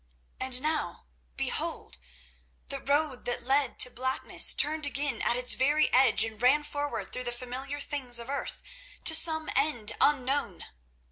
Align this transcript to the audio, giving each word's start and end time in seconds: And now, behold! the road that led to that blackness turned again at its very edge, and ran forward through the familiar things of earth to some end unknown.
And 0.39 0.63
now, 0.63 1.05
behold! 1.37 1.99
the 2.69 2.79
road 2.79 3.25
that 3.25 3.43
led 3.43 3.77
to 3.81 3.89
that 3.89 3.95
blackness 3.95 4.51
turned 4.55 4.87
again 4.87 5.21
at 5.21 5.35
its 5.35 5.53
very 5.53 5.93
edge, 5.93 6.23
and 6.23 6.41
ran 6.41 6.63
forward 6.63 7.11
through 7.11 7.25
the 7.25 7.31
familiar 7.31 7.79
things 7.79 8.17
of 8.17 8.27
earth 8.27 8.63
to 9.03 9.13
some 9.13 9.47
end 9.55 9.91
unknown. 10.01 10.63